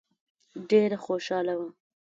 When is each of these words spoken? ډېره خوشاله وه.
ډېره 0.69 0.97
خوشاله 1.05 1.53
وه. 1.59 1.67